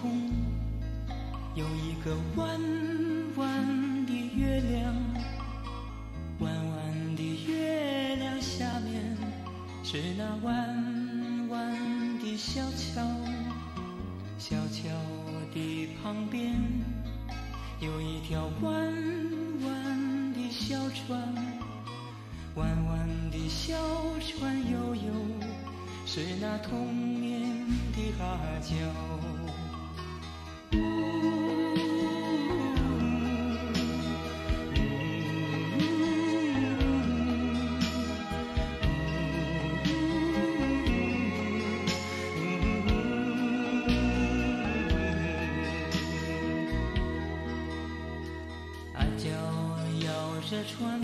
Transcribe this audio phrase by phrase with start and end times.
[0.00, 0.30] 空，
[1.54, 2.60] 有一个弯
[3.36, 4.94] 弯的月亮，
[6.40, 9.16] 弯弯的月亮下面
[9.82, 13.02] 是那弯弯的小桥，
[14.38, 14.90] 小桥
[15.54, 16.54] 的旁边
[17.80, 18.92] 有一条弯
[19.64, 21.18] 弯的小船，
[22.54, 23.74] 弯弯的小
[24.20, 25.12] 船悠悠，
[26.04, 27.40] 是那童年
[27.92, 29.65] 的阿娇。
[48.94, 49.28] 阿娇
[50.04, 51.00] 摇着船，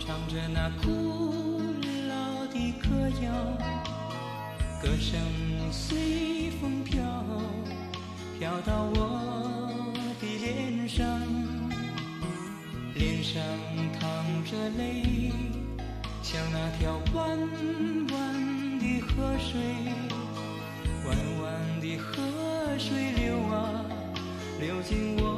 [0.00, 1.62] 唱着那古
[2.08, 3.32] 老的歌谣，
[4.82, 5.18] 歌声
[5.72, 7.02] 随风飘，
[8.44, 9.72] 飘到我
[10.20, 11.02] 的脸上，
[12.94, 13.40] 脸上
[13.98, 14.04] 淌
[14.44, 15.32] 着泪，
[16.22, 17.38] 像那条弯
[18.12, 19.58] 弯的河水，
[21.06, 22.20] 弯弯的河
[22.78, 23.80] 水流啊，
[24.60, 25.33] 流进我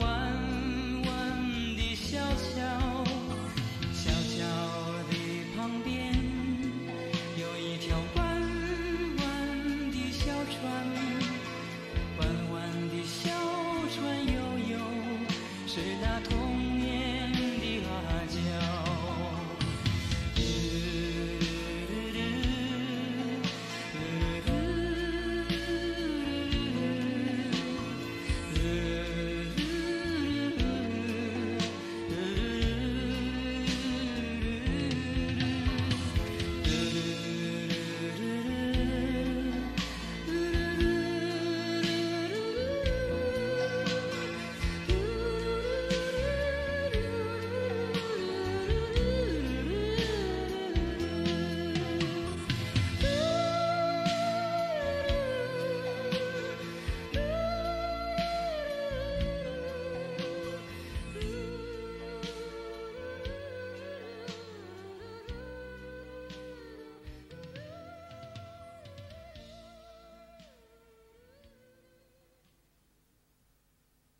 [0.00, 0.43] 是